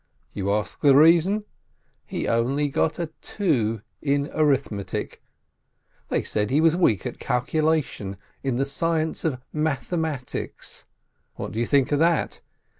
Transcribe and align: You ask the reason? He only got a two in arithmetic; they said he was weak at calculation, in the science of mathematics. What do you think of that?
You 0.33 0.51
ask 0.51 0.79
the 0.81 0.95
reason? 0.95 1.45
He 2.07 2.27
only 2.27 2.69
got 2.69 2.97
a 2.97 3.11
two 3.21 3.83
in 4.01 4.31
arithmetic; 4.33 5.21
they 6.09 6.23
said 6.23 6.49
he 6.49 6.59
was 6.59 6.75
weak 6.75 7.05
at 7.05 7.19
calculation, 7.19 8.17
in 8.41 8.55
the 8.55 8.65
science 8.65 9.23
of 9.23 9.39
mathematics. 9.53 10.85
What 11.35 11.51
do 11.51 11.59
you 11.59 11.67
think 11.67 11.91
of 11.91 11.99
that? 11.99 12.41